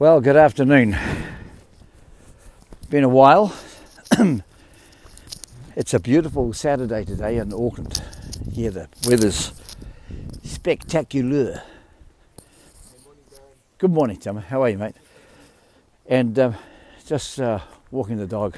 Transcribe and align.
Well, 0.00 0.20
good 0.20 0.36
afternoon. 0.36 0.96
Been 2.88 3.02
a 3.02 3.08
while. 3.08 3.52
it's 5.74 5.92
a 5.92 5.98
beautiful 5.98 6.52
Saturday 6.52 7.04
today 7.04 7.38
in 7.38 7.52
Auckland. 7.52 8.00
Here 8.52 8.70
the 8.70 8.88
weather's 9.08 9.52
spectacular. 10.44 11.64
Good 13.78 13.90
morning, 13.90 14.18
Tim. 14.18 14.36
How 14.36 14.62
are 14.62 14.68
you, 14.68 14.78
mate? 14.78 14.94
And 16.06 16.38
um, 16.38 16.54
just 17.04 17.40
uh, 17.40 17.58
walking 17.90 18.18
the 18.18 18.26
dog 18.28 18.56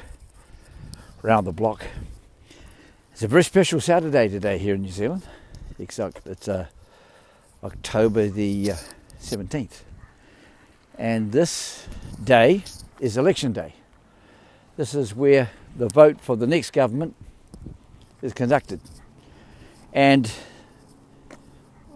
around 1.24 1.44
the 1.44 1.52
block. 1.52 1.82
It's 3.12 3.22
a 3.22 3.28
very 3.28 3.44
special 3.44 3.80
Saturday 3.80 4.28
today 4.28 4.58
here 4.58 4.74
in 4.74 4.82
New 4.82 4.90
Zealand. 4.90 5.22
Except 5.78 6.26
it's 6.26 6.48
uh, 6.48 6.66
October 7.64 8.28
the 8.28 8.72
uh, 8.72 8.76
17th. 9.22 9.84
And 10.98 11.32
this 11.32 11.86
day 12.22 12.64
is 12.98 13.16
election 13.16 13.52
day. 13.52 13.74
This 14.76 14.94
is 14.94 15.14
where 15.14 15.50
the 15.76 15.88
vote 15.88 16.20
for 16.20 16.36
the 16.36 16.46
next 16.46 16.72
government 16.72 17.14
is 18.22 18.32
conducted. 18.32 18.80
And 19.92 20.30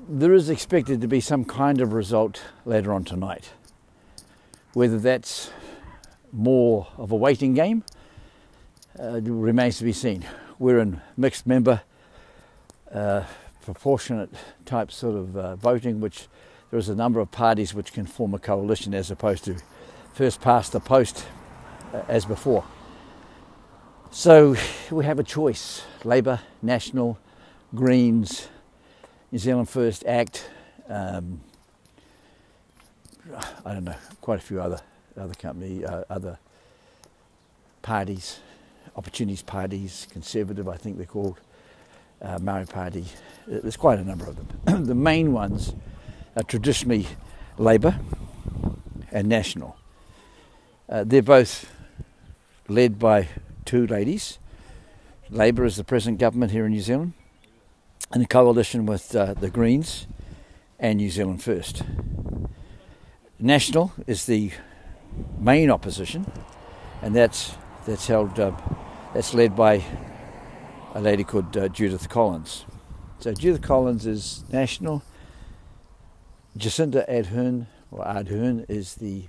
there 0.08 0.34
is 0.34 0.50
expected 0.50 1.00
to 1.00 1.08
be 1.08 1.20
some 1.20 1.44
kind 1.44 1.80
of 1.80 1.92
result 1.92 2.42
later 2.64 2.92
on 2.92 3.04
tonight. 3.04 3.50
Whether 4.72 4.98
that's 4.98 5.50
more 6.32 6.88
of 6.98 7.12
a 7.12 7.16
waiting 7.16 7.54
game 7.54 7.84
uh, 8.98 9.20
remains 9.20 9.78
to 9.78 9.84
be 9.84 9.92
seen. 9.92 10.24
We're 10.58 10.80
in 10.80 11.00
mixed 11.16 11.46
member, 11.46 11.82
uh, 12.92 13.24
proportionate 13.62 14.34
type 14.64 14.90
sort 14.90 15.16
of 15.16 15.36
uh, 15.36 15.56
voting, 15.56 16.00
which 16.00 16.28
there 16.74 16.80
is 16.80 16.88
a 16.88 16.94
number 16.96 17.20
of 17.20 17.30
parties 17.30 17.72
which 17.72 17.92
can 17.92 18.04
form 18.04 18.34
a 18.34 18.38
coalition 18.40 18.94
as 18.94 19.08
opposed 19.08 19.44
to 19.44 19.54
first 20.12 20.40
past 20.40 20.72
the 20.72 20.80
post 20.80 21.24
uh, 21.92 22.02
as 22.08 22.24
before. 22.24 22.64
So 24.10 24.56
we 24.90 25.04
have 25.04 25.20
a 25.20 25.22
choice 25.22 25.84
Labour, 26.02 26.40
National, 26.62 27.16
Greens, 27.76 28.48
New 29.30 29.38
Zealand 29.38 29.68
First 29.68 30.04
Act, 30.04 30.50
um, 30.88 31.40
I 33.64 33.72
don't 33.72 33.84
know, 33.84 33.94
quite 34.20 34.40
a 34.40 34.42
few 34.42 34.60
other 34.60 34.80
other 35.16 35.34
company, 35.34 35.84
uh, 35.84 36.02
other 36.10 36.40
parties, 37.82 38.40
opportunities 38.96 39.42
parties, 39.42 40.08
conservative, 40.10 40.68
I 40.68 40.76
think 40.76 40.96
they're 40.96 41.06
called, 41.06 41.38
uh, 42.20 42.40
Maori 42.40 42.66
Party. 42.66 43.04
There's 43.46 43.76
quite 43.76 44.00
a 44.00 44.04
number 44.04 44.26
of 44.26 44.34
them. 44.34 44.84
the 44.86 44.96
main 44.96 45.32
ones 45.32 45.72
are 46.36 46.42
traditionally 46.42 47.06
Labour 47.58 47.98
and 49.10 49.28
National. 49.28 49.76
Uh, 50.88 51.04
they're 51.04 51.22
both 51.22 51.70
led 52.68 52.98
by 52.98 53.28
two 53.64 53.86
ladies. 53.86 54.38
Labour 55.30 55.64
is 55.64 55.76
the 55.76 55.84
present 55.84 56.18
government 56.18 56.52
here 56.52 56.66
in 56.66 56.72
New 56.72 56.80
Zealand, 56.80 57.14
in 58.14 58.22
a 58.22 58.26
coalition 58.26 58.86
with 58.86 59.14
uh, 59.16 59.34
the 59.34 59.50
Greens 59.50 60.06
and 60.78 60.98
New 60.98 61.10
Zealand 61.10 61.42
First. 61.42 61.82
National 63.38 63.92
is 64.06 64.26
the 64.26 64.50
main 65.38 65.70
opposition, 65.70 66.30
and 67.02 67.14
that's 67.14 67.54
that's 67.86 68.06
held 68.06 68.38
uh, 68.38 68.52
that's 69.12 69.34
led 69.34 69.56
by 69.56 69.82
a 70.94 71.00
lady 71.00 71.24
called 71.24 71.56
uh, 71.56 71.68
Judith 71.68 72.08
Collins. 72.08 72.64
So 73.18 73.32
Judith 73.32 73.62
Collins 73.62 74.06
is 74.06 74.44
national. 74.52 75.02
Jacinda 76.56 77.08
Ardern 77.10 77.66
or 77.90 78.04
Ardern 78.04 78.64
is 78.68 78.94
the 78.94 79.24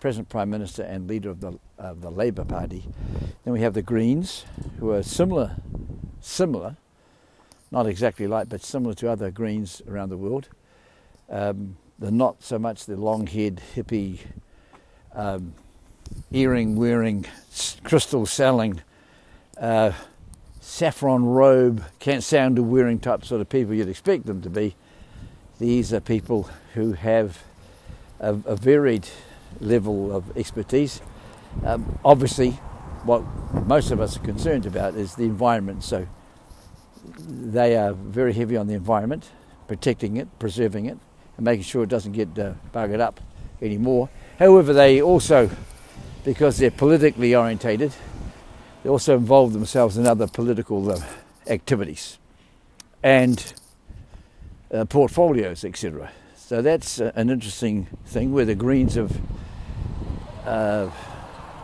present 0.00 0.28
Prime 0.28 0.48
Minister 0.48 0.82
and 0.82 1.06
leader 1.08 1.30
of 1.30 1.40
the 1.40 1.58
of 1.78 2.00
the 2.00 2.10
Labour 2.10 2.44
Party. 2.44 2.84
Then 3.44 3.52
we 3.52 3.60
have 3.60 3.74
the 3.74 3.82
Greens, 3.82 4.46
who 4.78 4.90
are 4.90 5.02
similar, 5.02 5.56
similar, 6.20 6.76
not 7.70 7.86
exactly 7.86 8.26
like, 8.26 8.48
but 8.48 8.62
similar 8.62 8.94
to 8.94 9.10
other 9.10 9.30
Greens 9.30 9.82
around 9.86 10.08
the 10.08 10.16
world. 10.16 10.48
Um, 11.28 11.76
they're 11.98 12.10
not 12.10 12.42
so 12.42 12.58
much 12.58 12.86
the 12.86 12.96
long-haired 12.96 13.60
hippie, 13.74 14.20
um, 15.14 15.54
earring-wearing, 16.32 17.26
crystal-selling, 17.84 18.80
uh, 19.60 19.92
saffron 20.60 21.26
robe, 21.26 21.84
can't 21.98 22.22
sound 22.22 22.58
wearing 22.70 22.98
type 22.98 23.24
sort 23.24 23.42
of 23.42 23.48
people 23.50 23.74
you'd 23.74 23.88
expect 23.88 24.24
them 24.24 24.40
to 24.40 24.50
be. 24.50 24.74
These 25.58 25.92
are 25.92 26.00
people 26.00 26.48
who 26.74 26.92
have 26.92 27.42
a, 28.20 28.34
a 28.44 28.56
varied 28.56 29.08
level 29.60 30.14
of 30.14 30.36
expertise. 30.36 31.00
Um, 31.64 31.98
obviously, 32.04 32.50
what 33.04 33.22
most 33.66 33.90
of 33.90 34.00
us 34.00 34.16
are 34.16 34.20
concerned 34.20 34.66
about 34.66 34.94
is 34.94 35.14
the 35.14 35.24
environment. 35.24 35.82
So 35.84 36.06
they 37.28 37.76
are 37.76 37.92
very 37.92 38.32
heavy 38.32 38.56
on 38.56 38.66
the 38.66 38.74
environment, 38.74 39.30
protecting 39.68 40.16
it, 40.16 40.28
preserving 40.38 40.86
it, 40.86 40.98
and 41.36 41.44
making 41.44 41.64
sure 41.64 41.84
it 41.84 41.88
doesn't 41.88 42.12
get 42.12 42.38
uh, 42.38 42.54
buggered 42.74 43.00
up 43.00 43.20
anymore. 43.62 44.10
However, 44.38 44.72
they 44.72 45.00
also, 45.00 45.48
because 46.24 46.58
they're 46.58 46.70
politically 46.70 47.34
orientated, 47.34 47.92
they 48.82 48.90
also 48.90 49.16
involve 49.16 49.52
themselves 49.52 49.96
in 49.96 50.06
other 50.06 50.26
political 50.26 50.90
uh, 50.90 51.00
activities 51.46 52.18
and 53.02 53.54
uh, 54.72 54.84
portfolios, 54.84 55.64
etc. 55.64 56.10
So 56.34 56.62
that's 56.62 57.00
uh, 57.00 57.12
an 57.14 57.30
interesting 57.30 57.88
thing 58.06 58.32
where 58.32 58.44
the 58.44 58.54
Greens 58.54 58.94
have 58.94 59.20
uh, 60.44 60.90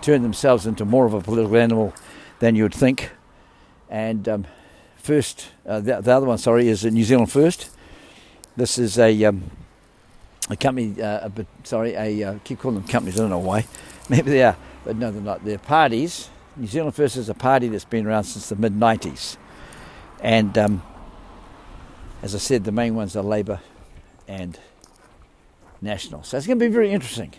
turned 0.00 0.24
themselves 0.24 0.66
into 0.66 0.84
more 0.84 1.06
of 1.06 1.14
a 1.14 1.20
political 1.20 1.56
animal 1.56 1.94
than 2.40 2.56
you'd 2.56 2.74
think. 2.74 3.10
And 3.88 4.28
um, 4.28 4.46
first, 4.96 5.50
uh, 5.66 5.80
the, 5.80 6.00
the, 6.00 6.12
other 6.12 6.26
one, 6.26 6.38
sorry, 6.38 6.68
is 6.68 6.84
New 6.84 7.04
Zealand 7.04 7.30
First. 7.30 7.70
This 8.56 8.78
is 8.78 8.98
a 8.98 9.24
um, 9.24 9.50
a 10.50 10.56
company, 10.56 11.00
uh, 11.00 11.28
a 11.28 11.46
sorry, 11.62 11.94
a 11.94 12.22
uh, 12.24 12.38
keep 12.44 12.58
calling 12.58 12.78
them 12.78 12.88
companies. 12.88 13.18
I 13.18 13.22
don't 13.22 13.30
know 13.30 13.38
why. 13.38 13.66
Maybe 14.08 14.30
they 14.30 14.42
are, 14.42 14.56
but 14.84 14.96
no, 14.96 15.10
they're 15.10 15.22
not. 15.22 15.44
They're 15.44 15.58
parties. 15.58 16.28
New 16.56 16.66
Zealand 16.66 16.94
First 16.94 17.16
is 17.16 17.28
a 17.28 17.34
party 17.34 17.68
that's 17.68 17.84
been 17.84 18.06
around 18.06 18.24
since 18.24 18.48
the 18.48 18.56
mid 18.56 18.74
'90s, 18.74 19.36
and 20.20 20.56
um, 20.58 20.82
as 22.22 22.36
I 22.36 22.38
said, 22.38 22.64
the 22.64 22.72
main 22.72 22.94
ones 22.94 23.16
are 23.16 23.22
Labour 23.22 23.60
and 24.28 24.58
National. 25.80 26.22
So 26.22 26.36
it's 26.36 26.46
going 26.46 26.58
to 26.58 26.64
be 26.64 26.72
very 26.72 26.92
interesting. 26.92 27.34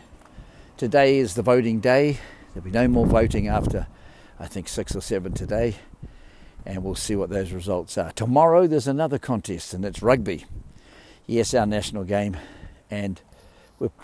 Today 0.76 1.18
is 1.18 1.36
the 1.36 1.42
voting 1.42 1.80
day. 1.80 2.20
There'll 2.54 2.66
be 2.66 2.72
no 2.72 2.90
more 2.90 3.06
voting 3.06 3.48
after, 3.48 3.88
I 4.40 4.48
think, 4.48 4.68
six 4.68 4.94
or 4.96 5.02
seven 5.02 5.32
today, 5.32 5.76
and 6.66 6.84
we'll 6.84 6.96
see 6.96 7.16
what 7.16 7.30
those 7.30 7.54
results 7.54 7.98
are. 7.98 8.12
Tomorrow 8.12 8.68
there's 8.68 8.88
another 8.88 9.18
contest, 9.18 9.74
and 9.74 9.86
it's 9.86 10.04
rugby. 10.04 10.46
Yes, 11.26 11.54
our 11.54 11.66
national 11.66 12.04
game 12.04 12.36
and 12.92 13.22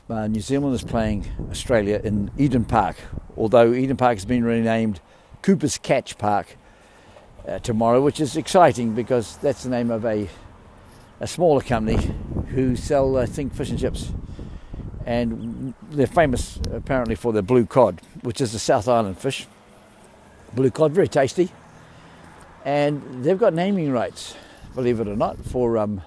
uh, 0.10 0.28
New 0.28 0.40
Zealand 0.40 0.74
is 0.74 0.84
playing 0.84 1.26
Australia 1.52 2.00
in 2.04 2.32
Eden 2.38 2.64
Park, 2.64 2.96
although 3.36 3.74
Eden 3.74 3.98
Park 3.98 4.16
has 4.16 4.26
been 4.26 4.46
renamed 4.46 5.02
Cooper's 5.42 5.78
Catch 5.78 6.18
Park 6.18 6.56
uh, 7.46 7.60
tomorrow, 7.60 8.02
which 8.02 8.22
is 8.22 8.38
exciting 8.38 8.96
because 8.96 9.38
that's 9.38 9.64
the 9.64 9.70
name 9.70 9.92
of 9.92 10.06
a, 10.06 10.30
a 11.20 11.28
smaller 11.28 11.62
company 11.62 12.14
who 12.50 12.76
sell, 12.76 13.18
I 13.18 13.26
think, 13.26 13.54
fish 13.54 13.70
and 13.70 13.80
chips. 13.80 14.12
And 15.06 15.74
they're 15.90 16.08
famous 16.08 16.60
apparently 16.72 17.16
for 17.16 17.34
their 17.34 17.42
blue 17.42 17.66
cod, 17.66 18.02
which 18.22 18.42
is 18.42 18.54
a 18.54 18.60
South 18.60 18.88
Island 18.88 19.18
fish. 19.18 19.48
Blue 20.54 20.72
cod, 20.72 20.92
very 20.92 21.08
tasty. 21.08 21.50
And 22.66 23.24
they've 23.24 23.38
got 23.38 23.54
naming 23.54 23.92
rights, 23.92 24.36
believe 24.76 25.00
it 25.00 25.08
or 25.08 25.16
not, 25.16 25.38
for 25.46 25.78
um, 25.78 26.02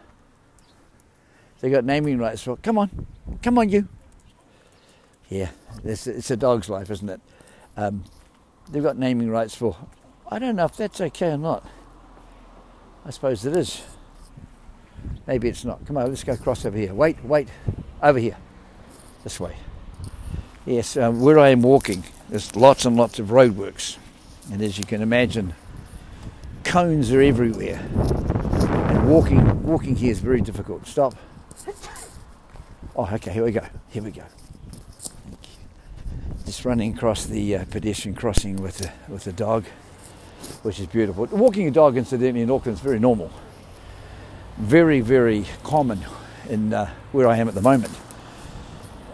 they 1.60 1.70
got 1.70 1.84
naming 1.84 2.18
rights 2.18 2.42
for. 2.42 2.56
Come 2.56 2.78
on, 2.78 3.06
come 3.42 3.58
on, 3.58 3.68
you. 3.68 3.88
Yeah, 5.28 5.50
it's, 5.84 6.06
it's 6.06 6.30
a 6.30 6.36
dog's 6.36 6.68
life, 6.68 6.90
isn't 6.90 7.08
it? 7.08 7.20
Um, 7.76 8.04
they've 8.70 8.82
got 8.82 8.98
naming 8.98 9.30
rights 9.30 9.54
for. 9.54 9.76
I 10.28 10.38
don't 10.38 10.56
know 10.56 10.66
if 10.66 10.76
that's 10.76 11.00
okay 11.00 11.30
or 11.30 11.38
not. 11.38 11.66
I 13.04 13.10
suppose 13.10 13.44
it 13.46 13.56
is. 13.56 13.82
Maybe 15.26 15.48
it's 15.48 15.64
not. 15.64 15.84
Come 15.86 15.96
on, 15.96 16.08
let's 16.08 16.24
go 16.24 16.32
across 16.32 16.64
over 16.64 16.76
here. 16.76 16.92
Wait, 16.94 17.22
wait, 17.24 17.48
over 18.02 18.18
here. 18.18 18.36
This 19.24 19.38
way. 19.38 19.56
Yes, 20.66 20.96
um, 20.96 21.20
where 21.20 21.38
I 21.38 21.48
am 21.50 21.62
walking, 21.62 22.04
there's 22.28 22.54
lots 22.56 22.84
and 22.84 22.96
lots 22.96 23.18
of 23.18 23.28
roadworks. 23.28 23.98
And 24.52 24.60
as 24.62 24.78
you 24.78 24.84
can 24.84 25.02
imagine, 25.02 25.54
cones 26.64 27.12
are 27.12 27.20
everywhere. 27.20 27.78
And 27.78 29.08
walking, 29.08 29.62
walking 29.62 29.96
here 29.96 30.10
is 30.10 30.18
very 30.18 30.40
difficult. 30.40 30.86
Stop. 30.86 31.14
Oh, 32.94 33.08
okay, 33.12 33.32
here 33.32 33.44
we 33.44 33.52
go. 33.52 33.64
Here 33.88 34.02
we 34.02 34.10
go. 34.10 34.24
Just 36.44 36.64
running 36.64 36.94
across 36.94 37.24
the 37.24 37.56
uh, 37.56 37.64
pedestrian 37.70 38.16
crossing 38.16 38.56
with 38.56 38.84
a, 38.84 38.92
with 39.10 39.26
a 39.26 39.32
dog, 39.32 39.64
which 40.62 40.78
is 40.80 40.86
beautiful. 40.86 41.26
Walking 41.26 41.68
a 41.68 41.70
dog, 41.70 41.96
incidentally, 41.96 42.42
in 42.42 42.50
Auckland 42.50 42.76
is 42.76 42.82
very 42.82 42.98
normal. 42.98 43.30
Very, 44.58 45.00
very 45.00 45.46
common 45.62 46.00
in 46.48 46.72
uh, 46.72 46.90
where 47.12 47.28
I 47.28 47.38
am 47.38 47.48
at 47.48 47.54
the 47.54 47.62
moment. 47.62 47.92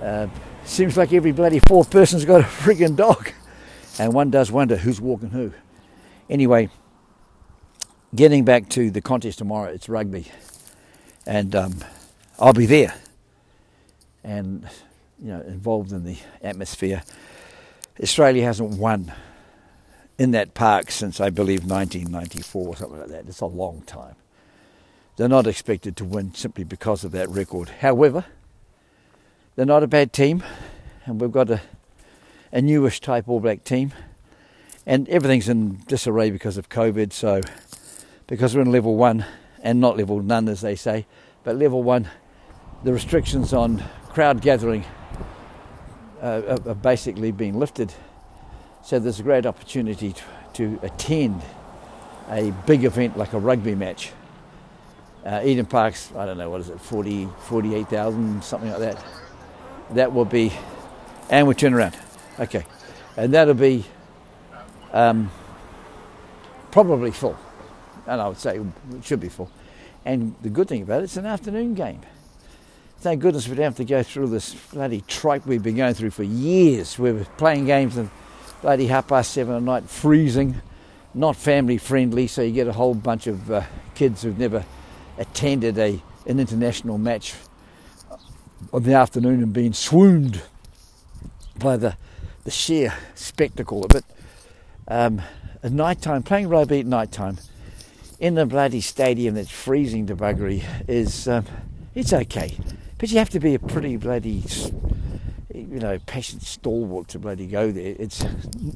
Uh, 0.01 0.29
Seems 0.69 0.99
like 0.99 1.15
every 1.15 1.33
bloody 1.33 1.61
fourth 1.61 1.91
person's 1.91 2.27
got 2.27 2.43
a 2.43 2.45
frigging 2.45 2.95
dog. 2.95 3.33
And 3.99 4.13
one 4.13 4.31
does 4.31 4.53
wonder 4.53 4.77
who's 4.77 5.01
walking 5.01 5.31
who. 5.31 5.55
Anyway, 6.29 6.69
getting 8.15 8.45
back 8.45 8.69
to 8.71 8.91
the 8.91 9.01
contest 9.01 9.39
tomorrow, 9.39 9.71
it's 9.71 9.89
rugby. 9.89 10.27
And 11.27 11.57
um, 11.57 11.77
I'll 12.39 12.53
be 12.53 12.67
there. 12.67 12.95
And, 14.23 14.69
you 15.21 15.29
know, 15.29 15.41
involved 15.41 15.91
in 15.91 16.05
the 16.05 16.19
atmosphere. 16.43 17.03
Australia 18.01 18.45
hasn't 18.45 18.79
won 18.79 19.11
in 20.19 20.33
that 20.33 20.53
park 20.53 20.91
since 20.91 21.19
I 21.19 21.31
believe 21.31 21.65
1994 21.65 22.69
or 22.69 22.77
something 22.77 23.01
like 23.01 23.09
that. 23.09 23.27
It's 23.27 23.41
a 23.41 23.47
long 23.47 23.83
time. 23.87 24.17
They're 25.19 25.29
not 25.29 25.49
expected 25.49 25.97
to 25.97 26.05
win 26.05 26.33
simply 26.35 26.63
because 26.63 27.03
of 27.03 27.11
that 27.11 27.29
record. 27.29 27.71
However, 27.81 28.25
they're 29.57 29.67
not 29.67 29.83
a 29.83 29.89
bad 29.89 30.13
team, 30.13 30.45
and 31.07 31.21
we've 31.21 31.33
got 31.33 31.51
a, 31.51 31.61
a 32.53 32.63
newish 32.63 33.01
type 33.01 33.29
All 33.29 33.41
Black 33.41 33.65
team, 33.65 33.93
and 34.87 35.09
everything's 35.09 35.49
in 35.49 35.79
disarray 35.89 36.31
because 36.31 36.57
of 36.57 36.69
COVID. 36.69 37.13
So, 37.13 37.41
because 38.29 38.55
we're 38.55 38.63
in 38.63 38.71
level 38.71 38.95
one 38.95 39.25
and 39.61 39.81
not 39.81 39.97
level 39.97 40.23
none, 40.23 40.49
as 40.49 40.61
they 40.61 40.77
say, 40.77 41.05
but 41.43 41.57
level 41.57 41.83
one, 41.83 42.09
the 42.85 42.93
restrictions 42.93 43.53
on 43.53 43.83
crowd 44.11 44.41
gathering 44.41 44.85
uh, 46.21 46.61
have 46.65 46.81
basically 46.81 47.33
been 47.33 47.59
lifted. 47.59 47.93
So 48.85 49.01
there's 49.01 49.19
a 49.19 49.25
great 49.25 49.47
opportunity 49.47 50.13
to, 50.13 50.23
to 50.53 50.79
attend 50.85 51.43
a 52.31 52.53
big 52.69 52.85
event 52.85 53.19
like 53.19 53.33
a 53.33 53.39
rugby 53.41 53.75
match. 53.75 54.13
Uh, 55.29 55.43
Eden 55.45 55.67
Park's, 55.67 56.11
I 56.17 56.25
don't 56.25 56.39
know, 56.39 56.49
what 56.49 56.63
is 56.63 56.71
it, 56.71 56.81
40, 56.81 57.29
48,000, 57.41 58.43
something 58.43 58.71
like 58.71 58.79
that. 58.79 59.05
That 59.91 60.15
will 60.15 60.25
be, 60.25 60.51
and 61.29 61.47
we 61.47 61.55
turn 61.55 61.75
around. 61.75 61.95
Okay. 62.41 62.65
And 63.15 63.35
that'll 63.35 63.53
be 63.53 63.85
um, 64.91 65.31
probably 66.71 67.11
full. 67.11 67.37
And 68.07 68.23
I 68.23 68.29
would 68.29 68.39
say 68.39 68.57
it 68.57 69.05
should 69.05 69.21
be 69.21 69.29
full. 69.29 69.51
And 70.07 70.35
the 70.41 70.49
good 70.49 70.67
thing 70.67 70.81
about 70.81 71.03
it, 71.03 71.05
it's 71.05 71.19
an 71.19 71.27
afternoon 71.27 71.75
game. 71.75 72.01
Thank 73.01 73.21
goodness 73.21 73.49
we 73.49 73.55
don't 73.55 73.65
have 73.65 73.77
to 73.77 73.85
go 73.85 74.03
through 74.03 74.29
this 74.29 74.55
bloody 74.55 75.03
tripe 75.03 75.45
we've 75.45 75.63
been 75.63 75.77
going 75.77 75.93
through 75.93 76.11
for 76.11 76.23
years. 76.23 76.99
We 76.99 77.13
were 77.13 77.27
playing 77.37 77.67
games 77.67 77.99
and 77.99 78.09
bloody 78.63 78.87
half 78.87 79.09
past 79.09 79.33
seven 79.33 79.57
at 79.57 79.63
night, 79.63 79.91
freezing, 79.91 80.63
not 81.13 81.37
family 81.37 81.77
friendly, 81.77 82.29
so 82.29 82.41
you 82.41 82.53
get 82.53 82.67
a 82.67 82.73
whole 82.73 82.95
bunch 82.95 83.27
of 83.27 83.51
uh, 83.51 83.63
kids 83.95 84.23
who've 84.23 84.39
never 84.39 84.65
attended 85.19 85.79
a, 85.79 86.01
an 86.27 86.41
international 86.41 86.99
match 86.99 87.35
on 88.73 88.83
the 88.83 88.95
afternoon 88.95 89.43
and 89.43 89.53
been 89.53 89.73
swooned 89.73 90.43
by 91.59 91.77
the, 91.77 91.97
the 92.45 92.51
sheer 92.51 92.95
spectacle 93.15 93.85
of 93.85 93.95
it. 93.95 94.05
Um, 94.87 95.21
at 95.63 95.73
night 95.73 96.01
time, 96.01 96.23
playing 96.23 96.49
rugby 96.49 96.81
at 96.81 96.87
night 96.87 97.13
time 97.13 97.39
in 98.21 98.35
the 98.35 98.47
bloody 98.47 98.81
stadium 98.81 99.35
that's 99.35 99.51
freezing 99.51 100.07
to 100.07 100.17
buggery 100.17 100.65
is 100.89 101.29
um, 101.29 101.45
it's 101.95 102.13
okay, 102.13 102.57
but 102.99 103.11
you 103.11 103.19
have 103.19 103.31
to 103.31 103.41
be 103.41 103.55
a 103.55 103.59
pretty 103.59 103.97
bloody 103.97 104.43
you 105.53 105.81
know, 105.81 105.99
patient 106.07 106.43
stalwart 106.43 107.09
to 107.09 107.19
bloody 107.19 107.47
go 107.47 107.71
there. 107.71 107.95
It's 107.99 108.25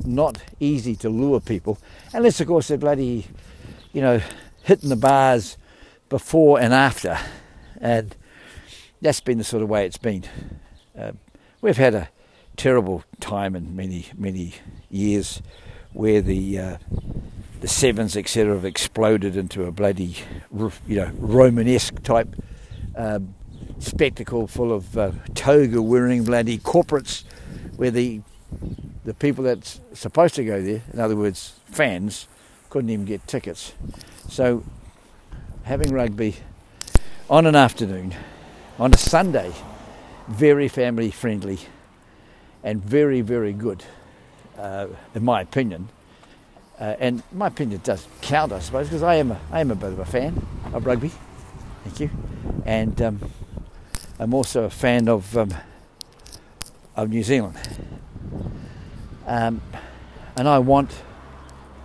not 0.05 0.43
easy 0.61 0.97
to 0.97 1.09
lure 1.09 1.41
people, 1.41 1.79
unless 2.13 2.41
of 2.41 2.49
course 2.49 2.69
they're 2.69 2.79
bloody, 2.79 3.27
you 3.93 4.03
know, 4.03 4.21
hitting 4.63 4.89
the 4.89 4.97
bars 4.97 5.57
before 6.13 6.61
and 6.61 6.75
after, 6.75 7.19
and 7.81 8.15
that's 9.01 9.21
been 9.21 9.39
the 9.39 9.45
sort 9.45 9.63
of 9.63 9.71
way 9.71 9.87
it's 9.87 9.97
been. 9.97 10.23
Uh, 10.97 11.13
we've 11.63 11.79
had 11.79 11.95
a 11.95 12.11
terrible 12.55 13.03
time 13.19 13.57
in 13.57 13.75
many 13.75 14.05
many 14.15 14.53
years 14.91 15.41
where 15.95 16.21
the 16.21 16.59
uh, 16.59 16.77
the 17.63 17.67
sevens 17.67 18.15
etc 18.15 18.53
have 18.53 18.67
exploded 18.67 19.39
into 19.39 19.65
a 19.65 19.73
bloody 19.73 20.17
you 20.87 20.97
know 20.97 21.11
Romanesque 21.15 22.03
type. 22.03 22.29
Um, 22.95 23.35
spectacle 23.79 24.47
full 24.47 24.71
of 24.71 24.99
uh, 24.99 25.13
toga 25.35 25.81
wearing 25.81 26.25
bloody 26.25 26.59
corporates 26.59 27.25
where 27.77 27.91
the 27.91 28.21
the 29.07 29.15
people 29.15 29.43
that's 29.43 29.81
supposed 29.95 30.35
to 30.35 30.45
go 30.45 30.61
there, 30.61 30.83
in 30.93 31.01
other 31.01 31.17
words, 31.17 31.55
fans, 31.65 32.29
couldn't 32.69 32.91
even 32.91 33.07
get 33.07 33.27
tickets. 33.27 33.73
So 34.29 34.63
having 35.65 35.93
rugby 35.93 36.37
on 37.31 37.47
an 37.47 37.55
afternoon, 37.55 38.15
on 38.79 38.93
a 38.93 38.97
Sunday, 38.97 39.53
very 40.29 40.69
family 40.69 41.11
friendly 41.11 41.59
and 42.65 42.85
very, 42.85 43.21
very 43.21 43.53
good, 43.53 43.85
uh, 44.59 44.87
in 45.15 45.25
my 45.25 45.41
opinion. 45.41 45.89
Uh, 46.79 46.97
and 46.99 47.23
my 47.33 47.47
opinion 47.47 47.81
does 47.85 48.07
count, 48.23 48.53
I 48.53 48.59
suppose, 48.59 48.89
because 48.89 49.03
I 49.03 49.17
am 49.17 49.33
a, 49.33 49.41
I 49.51 49.61
am 49.61 49.71
a 49.71 49.75
bit 49.75 49.93
of 49.93 49.99
a 49.99 50.05
fan 50.05 50.45
of 50.73 50.85
rugby. 50.85 51.13
Thank 51.85 52.01
you. 52.01 52.11
And 52.65 53.01
um, 53.01 53.21
I'm 54.19 54.35
also 54.35 54.65
a 54.65 54.71
fan 54.71 55.09
of 55.09 55.37
um, 55.37 55.55
of 56.95 57.09
New 57.09 57.23
Zealand, 57.23 57.59
um, 59.27 59.63
and 60.37 60.47
I 60.47 60.59
want 60.59 60.91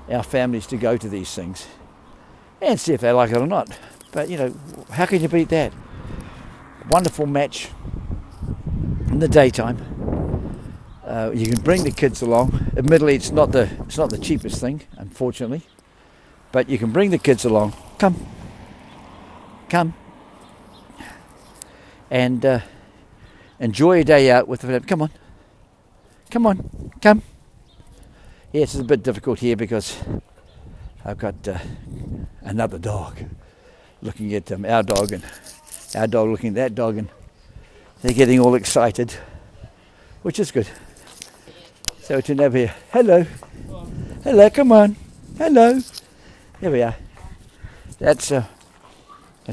our 0.09 0.23
families 0.23 0.67
to 0.67 0.77
go 0.77 0.97
to 0.97 1.07
these 1.07 1.33
things 1.33 1.65
and 2.61 2.79
see 2.79 2.93
if 2.93 3.01
they 3.01 3.11
like 3.11 3.31
it 3.31 3.37
or 3.37 3.47
not. 3.47 3.69
But 4.11 4.29
you 4.29 4.37
know, 4.37 4.55
how 4.91 5.05
can 5.05 5.21
you 5.21 5.27
beat 5.27 5.49
that? 5.49 5.73
Wonderful 6.89 7.25
match 7.25 7.69
in 9.09 9.19
the 9.19 9.27
daytime. 9.27 9.77
Uh, 11.05 11.31
you 11.33 11.47
can 11.47 11.61
bring 11.61 11.83
the 11.83 11.91
kids 11.91 12.21
along. 12.21 12.71
Admittedly, 12.75 13.15
it's 13.15 13.31
not 13.31 13.51
the 13.51 13.69
it's 13.85 13.97
not 13.97 14.09
the 14.09 14.17
cheapest 14.17 14.59
thing, 14.59 14.81
unfortunately, 14.97 15.61
but 16.51 16.69
you 16.69 16.77
can 16.77 16.91
bring 16.91 17.11
the 17.11 17.17
kids 17.17 17.45
along. 17.45 17.73
Come, 17.97 18.25
come 19.69 19.93
and 22.09 22.45
uh, 22.45 22.59
enjoy 23.59 23.99
a 23.99 24.03
day 24.03 24.31
out 24.31 24.47
with 24.47 24.61
them. 24.61 24.83
Come 24.83 25.01
on, 25.01 25.11
come 26.29 26.45
on, 26.45 26.91
come. 27.01 27.21
Yes, 28.51 28.73
it's 28.73 28.81
a 28.81 28.85
bit 28.85 29.03
difficult 29.03 29.39
here 29.39 29.55
because 29.55 29.97
I've 31.07 31.17
got 31.17 31.47
uh, 31.47 31.57
another 32.41 32.77
dog 32.77 33.17
looking 34.01 34.33
at 34.33 34.51
um, 34.51 34.65
our 34.65 34.83
dog 34.83 35.13
and 35.13 35.23
our 35.95 36.05
dog 36.05 36.27
looking 36.27 36.49
at 36.49 36.55
that 36.55 36.75
dog, 36.75 36.97
and 36.97 37.07
they're 38.01 38.11
getting 38.11 38.41
all 38.41 38.55
excited, 38.55 39.13
which 40.23 40.37
is 40.37 40.51
good. 40.51 40.67
So 42.01 42.19
to 42.19 42.43
over 42.43 42.57
here, 42.57 42.75
hello, 42.91 43.25
hello, 44.25 44.49
come 44.49 44.73
on, 44.73 44.97
hello. 45.37 45.79
Here 46.59 46.71
we 46.71 46.81
are. 46.81 46.97
That's 47.99 48.33
uh, 48.33 48.43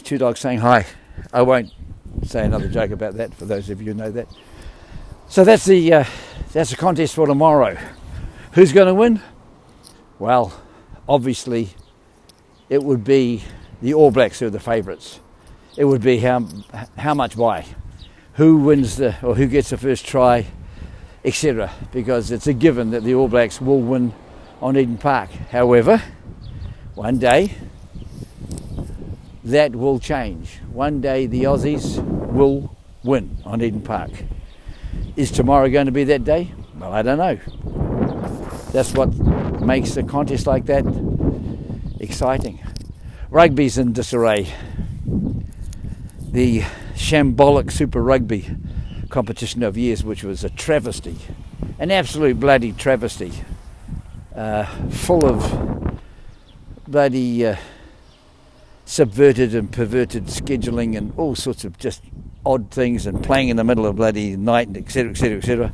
two 0.02 0.18
dogs 0.18 0.40
saying 0.40 0.58
hi. 0.58 0.86
I 1.32 1.42
won't 1.42 1.70
say 2.24 2.44
another 2.44 2.66
joke 2.66 2.90
about 2.90 3.14
that 3.14 3.32
for 3.32 3.44
those 3.44 3.70
of 3.70 3.80
you 3.80 3.92
who 3.92 3.94
know 3.94 4.10
that. 4.10 4.26
So 5.28 5.44
that's 5.44 5.66
the 5.66 5.92
uh, 5.92 6.04
that's 6.52 6.70
the 6.70 6.76
contest 6.76 7.14
for 7.14 7.28
tomorrow. 7.28 7.78
Who's 8.54 8.72
going 8.72 8.88
to 8.88 8.94
win? 8.94 9.22
Well, 10.18 10.52
obviously, 11.08 11.70
it 12.68 12.82
would 12.82 13.04
be 13.04 13.42
the 13.82 13.94
All 13.94 14.10
Blacks 14.10 14.40
who 14.40 14.46
are 14.46 14.50
the 14.50 14.60
favourites. 14.60 15.20
It 15.76 15.84
would 15.84 16.02
be 16.02 16.18
how 16.18 16.48
how 16.96 17.14
much 17.14 17.36
by, 17.36 17.66
who 18.34 18.58
wins 18.58 18.96
the 18.96 19.16
or 19.22 19.34
who 19.34 19.46
gets 19.46 19.70
the 19.70 19.76
first 19.76 20.06
try, 20.06 20.46
etc. 21.24 21.72
Because 21.92 22.30
it's 22.30 22.46
a 22.46 22.52
given 22.52 22.90
that 22.90 23.02
the 23.02 23.14
All 23.14 23.28
Blacks 23.28 23.60
will 23.60 23.80
win 23.80 24.14
on 24.62 24.76
Eden 24.76 24.98
Park. 24.98 25.30
However, 25.50 26.02
one 26.94 27.18
day 27.18 27.54
that 29.44 29.76
will 29.76 29.98
change. 29.98 30.60
One 30.72 31.00
day 31.00 31.26
the 31.26 31.44
Aussies 31.44 32.02
will 32.32 32.74
win 33.02 33.36
on 33.44 33.60
Eden 33.62 33.82
Park. 33.82 34.10
Is 35.16 35.30
tomorrow 35.30 35.68
going 35.68 35.86
to 35.86 35.92
be 35.92 36.04
that 36.04 36.24
day? 36.24 36.52
Well, 36.78 36.92
I 36.92 37.02
don't 37.02 37.18
know. 37.18 37.38
That's 38.72 38.92
what 38.94 39.12
makes 39.64 39.96
a 39.96 40.02
contest 40.02 40.46
like 40.46 40.66
that 40.66 40.84
exciting. 42.00 42.60
Rugby's 43.30 43.78
in 43.78 43.92
disarray. 43.92 44.52
The 46.30 46.60
shambolic 46.94 47.70
Super 47.70 48.02
Rugby 48.02 48.50
competition 49.08 49.62
of 49.62 49.76
years, 49.76 50.04
which 50.04 50.24
was 50.24 50.44
a 50.44 50.50
travesty, 50.50 51.16
an 51.78 51.90
absolute 51.90 52.38
bloody 52.38 52.72
travesty, 52.72 53.32
uh, 54.34 54.64
full 54.90 55.24
of 55.24 56.00
bloody. 56.86 57.46
Uh, 57.46 57.56
subverted 58.86 59.54
and 59.54 59.72
perverted 59.72 60.26
scheduling 60.26 60.96
and 60.96 61.12
all 61.16 61.34
sorts 61.34 61.64
of 61.64 61.78
just 61.78 62.02
odd 62.44 62.70
things 62.70 63.06
and 63.06 63.24
playing 63.24 63.48
in 63.48 63.56
the 63.56 63.64
middle 63.64 63.86
of 63.86 63.96
bloody 63.96 64.36
night 64.36 64.68
etc 64.76 65.10
etc 65.10 65.38
etc 65.38 65.72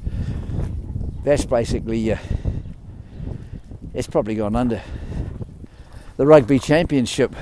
that's 1.25 1.45
basically 1.45 2.13
uh, 2.13 2.19
it's 3.95 4.09
probably 4.09 4.35
gone 4.35 4.57
under 4.57 4.83
the 6.17 6.27
rugby 6.27 6.59
championship 6.59 7.35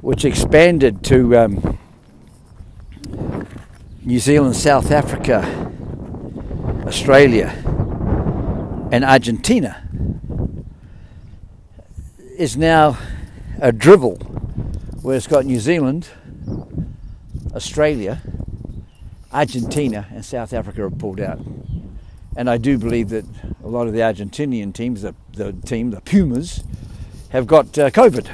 which 0.00 0.24
expanded 0.24 1.04
to 1.04 1.36
um, 1.36 1.78
New 4.02 4.18
Zealand 4.18 4.56
South 4.56 4.90
Africa 4.90 5.68
Australia, 6.88 7.48
and 8.90 9.04
Argentina 9.04 9.86
is 12.38 12.56
now 12.56 12.96
a 13.60 13.70
drivel 13.72 14.16
where 15.02 15.14
it's 15.14 15.26
got 15.26 15.44
New 15.44 15.60
Zealand, 15.60 16.08
Australia, 17.54 18.22
Argentina, 19.30 20.06
and 20.10 20.24
South 20.24 20.54
Africa 20.54 20.80
have 20.80 20.96
pulled 20.96 21.20
out. 21.20 21.40
And 22.38 22.48
I 22.48 22.56
do 22.56 22.78
believe 22.78 23.08
that 23.08 23.24
a 23.64 23.66
lot 23.66 23.88
of 23.88 23.92
the 23.92 23.98
Argentinian 23.98 24.72
teams, 24.72 25.02
the, 25.02 25.12
the 25.32 25.52
team, 25.52 25.90
the 25.90 26.00
Pumas, 26.00 26.62
have 27.30 27.48
got 27.48 27.76
uh, 27.76 27.90
COVID, 27.90 28.28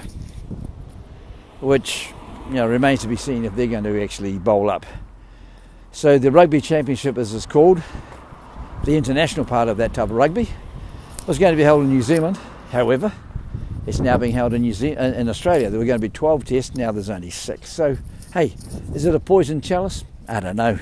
which 1.62 2.10
you 2.48 2.56
know 2.56 2.68
remains 2.68 3.00
to 3.00 3.08
be 3.08 3.16
seen 3.16 3.46
if 3.46 3.56
they're 3.56 3.66
going 3.66 3.84
to 3.84 4.04
actually 4.04 4.36
bowl 4.36 4.68
up. 4.68 4.84
So 5.90 6.18
the 6.18 6.30
Rugby 6.30 6.60
Championship, 6.60 7.16
as 7.16 7.32
it's 7.32 7.46
called, 7.46 7.82
the 8.84 8.94
international 8.94 9.46
part 9.46 9.68
of 9.68 9.78
that 9.78 9.94
type 9.94 10.10
of 10.10 10.16
rugby, 10.16 10.50
was 11.26 11.38
going 11.38 11.54
to 11.54 11.56
be 11.56 11.62
held 11.62 11.84
in 11.84 11.88
New 11.88 12.02
Zealand. 12.02 12.36
However, 12.72 13.10
it's 13.86 14.00
now 14.00 14.18
being 14.18 14.32
held 14.32 14.52
in 14.52 14.60
New 14.60 14.74
Zealand, 14.74 15.16
in 15.16 15.30
Australia. 15.30 15.70
There 15.70 15.78
were 15.78 15.86
going 15.86 15.98
to 15.98 16.06
be 16.06 16.12
12 16.12 16.44
tests. 16.44 16.76
Now 16.76 16.92
there's 16.92 17.08
only 17.08 17.30
six. 17.30 17.70
So, 17.72 17.96
hey, 18.34 18.54
is 18.92 19.06
it 19.06 19.14
a 19.14 19.20
poison 19.20 19.62
chalice? 19.62 20.04
I 20.28 20.40
don't 20.40 20.56
know. 20.56 20.78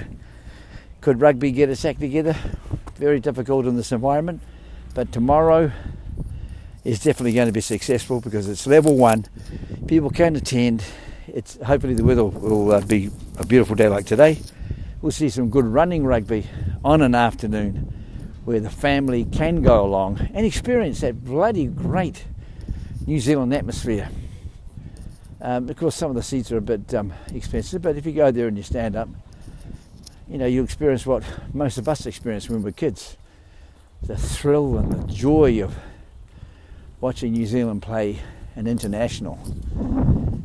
Could 1.01 1.21
rugby 1.21 1.53
get 1.53 1.69
its 1.69 1.85
act 1.85 2.01
together? 2.01 2.37
Very 3.03 3.19
difficult 3.19 3.67
in 3.67 3.75
this 3.75 3.91
environment, 3.91 4.41
but 4.95 5.11
tomorrow 5.11 5.73
is 6.85 7.03
definitely 7.03 7.33
going 7.33 7.49
to 7.49 7.53
be 7.53 7.61
successful 7.61 8.21
because 8.21 8.49
it's 8.49 8.65
level 8.65 8.97
one. 8.97 9.27
People 9.89 10.09
can 10.09 10.37
attend. 10.37 10.85
It's 11.27 11.61
hopefully 11.65 11.95
the 11.95 12.05
weather 12.05 12.23
will 12.23 12.71
uh, 12.71 12.81
be 12.81 13.11
a 13.39 13.45
beautiful 13.45 13.75
day 13.75 13.89
like 13.89 14.07
today. 14.07 14.39
We'll 15.01 15.11
see 15.11 15.31
some 15.31 15.51
good 15.51 15.65
running 15.65 16.07
rugby 16.07 16.47
on 16.85 17.03
an 17.03 17.17
afternoon 17.17 17.93
where 18.45 18.61
the 18.61 18.71
family 18.71 19.25
can 19.25 19.63
go 19.63 19.85
along 19.85 20.21
and 20.33 20.47
experience 20.47 21.01
that 21.01 21.25
bloody 21.25 21.67
great 21.67 22.25
New 23.05 23.19
Zealand 23.19 23.53
atmosphere. 23.53 24.09
Um, 25.41 25.69
of 25.69 25.77
course, 25.77 25.97
some 25.97 26.11
of 26.11 26.15
the 26.15 26.23
seats 26.23 26.53
are 26.53 26.59
a 26.59 26.63
bit 26.63 26.95
um, 26.95 27.13
expensive, 27.35 27.83
but 27.83 27.97
if 27.97 28.07
you 28.07 28.13
go 28.13 28.31
there 28.31 28.47
and 28.47 28.57
you 28.57 28.63
stand 28.63 28.95
up, 28.95 29.09
you 30.33 30.39
know, 30.39 30.47
you 30.47 30.65
experience 30.65 31.05
what 31.05 31.23
most 31.53 31.77
of 31.77 31.87
us 31.87 32.07
experienced 32.07 32.49
when 32.49 32.61
we 32.61 32.65
were 32.65 32.73
kids 32.73 33.19
the 34.01 34.17
thrill 34.17 34.79
and 34.79 34.91
the 34.91 35.13
joy 35.13 35.63
of 35.63 35.77
watching 37.03 37.33
New 37.33 37.45
Zealand 37.45 37.83
play 37.83 38.19
an 38.57 38.67
international 38.67 39.39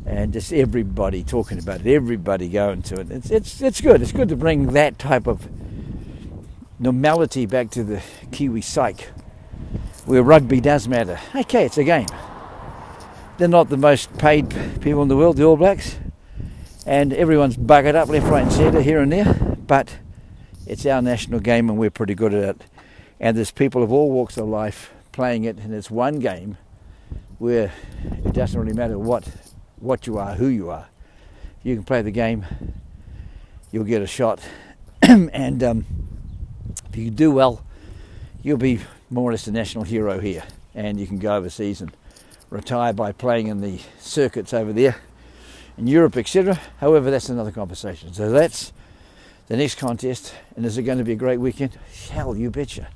and 0.06 0.34
just 0.34 0.52
everybody 0.52 1.24
talking 1.24 1.58
about 1.58 1.80
it, 1.80 1.88
everybody 1.88 2.50
going 2.50 2.82
to 2.82 3.00
it. 3.00 3.10
It's, 3.10 3.32
it's, 3.32 3.62
it's 3.62 3.80
good. 3.80 4.02
It's 4.02 4.12
good 4.12 4.28
to 4.28 4.36
bring 4.36 4.74
that 4.74 5.00
type 5.00 5.26
of 5.26 5.48
normality 6.80 7.46
back 7.46 7.72
to 7.72 7.84
the 7.86 8.04
Kiwi 8.32 8.62
psyche 8.62 9.06
where 10.06 10.22
rugby 10.22 10.60
does 10.60 10.90
matter. 10.90 11.18
Okay, 11.34 11.66
it's 11.66 11.78
a 11.78 11.86
game. 11.86 12.08
They're 13.38 13.48
not 13.48 13.70
the 13.70 13.78
most 13.78 14.16
paid 14.18 14.50
people 14.82 15.02
in 15.02 15.08
the 15.08 15.16
world, 15.16 15.38
the 15.38 15.46
All 15.46 15.56
Blacks, 15.56 15.96
and 16.86 17.14
everyone's 17.14 17.56
buggered 17.56 17.96
up 17.96 18.10
left, 18.10 18.28
right, 18.28 18.44
and 18.44 18.52
centre 18.52 18.82
here 18.82 19.00
and 19.00 19.14
there 19.14 19.57
but 19.68 20.00
it's 20.66 20.86
our 20.86 21.02
national 21.02 21.40
game 21.40 21.70
and 21.70 21.78
we're 21.78 21.90
pretty 21.90 22.16
good 22.16 22.34
at 22.34 22.44
it. 22.44 22.62
And 23.20 23.38
there's 23.38 23.52
people 23.52 23.84
of 23.84 23.92
all 23.92 24.12
walks 24.12 24.38
of 24.38 24.48
life 24.48 24.92
playing 25.12 25.44
it, 25.44 25.58
and 25.58 25.74
it's 25.74 25.90
one 25.90 26.20
game 26.20 26.58
where 27.40 27.72
it 28.26 28.34
doesn't 28.34 28.60
really 28.60 28.76
matter 28.76 28.98
what 28.98 29.28
what 29.80 30.08
you 30.08 30.18
are, 30.18 30.34
who 30.34 30.48
you 30.48 30.70
are. 30.70 30.88
You 31.64 31.76
can 31.76 31.84
play 31.84 32.02
the 32.02 32.12
game, 32.12 32.46
you'll 33.72 33.84
get 33.84 34.02
a 34.02 34.08
shot, 34.08 34.40
and 35.02 35.64
um, 35.64 35.86
if 36.90 36.98
you 36.98 37.10
do 37.10 37.32
well, 37.32 37.64
you'll 38.44 38.58
be 38.58 38.80
more 39.10 39.30
or 39.30 39.34
less 39.34 39.48
a 39.48 39.52
national 39.52 39.84
hero 39.84 40.20
here, 40.20 40.44
and 40.76 41.00
you 41.00 41.08
can 41.08 41.20
go 41.20 41.36
overseas 41.36 41.82
and 41.82 41.92
retire 42.50 42.94
by 42.94 43.12
playing 43.12 43.48
in 43.48 43.62
the 43.62 43.80
circuits 44.00 44.54
over 44.54 44.74
there 44.74 44.98
in 45.78 45.88
Europe, 45.88 46.18
etc. 46.18 46.60
However, 46.80 47.12
that's 47.12 47.30
another 47.30 47.52
conversation. 47.52 48.14
So 48.14 48.30
that's 48.30 48.74
the 49.48 49.58
next 49.58 49.76
contest. 49.76 50.34
And 50.56 50.66
is 50.66 50.78
it 50.78 50.84
going 50.84 50.98
to 50.98 51.04
be 51.04 51.14
a 51.14 51.18
great 51.18 51.40
weekend? 51.40 51.78
Hell, 52.12 52.36
you 52.36 52.50
betcha. 52.50 52.88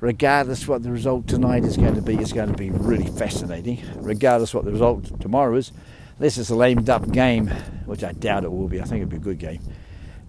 Regardless 0.00 0.68
what 0.68 0.82
the 0.82 0.90
result 0.90 1.26
tonight 1.26 1.64
is 1.64 1.76
going 1.76 1.94
to 1.94 2.02
be, 2.02 2.16
it's 2.16 2.32
going 2.32 2.50
to 2.50 2.56
be 2.56 2.70
really 2.70 3.06
fascinating. 3.06 3.82
Regardless 3.96 4.52
what 4.52 4.64
the 4.64 4.72
result 4.72 5.20
tomorrow 5.20 5.56
is, 5.56 5.72
unless 6.18 6.36
it's 6.36 6.50
a 6.50 6.54
lamed 6.54 6.90
up 6.90 7.10
game, 7.10 7.48
which 7.86 8.04
I 8.04 8.12
doubt 8.12 8.44
it 8.44 8.52
will 8.52 8.68
be, 8.68 8.80
I 8.80 8.84
think 8.84 9.02
it'll 9.02 9.10
be 9.10 9.16
a 9.16 9.20
good 9.20 9.38
game, 9.38 9.62